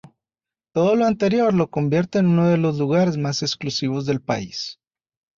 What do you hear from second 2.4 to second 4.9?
de los lugares más exclusivos del país.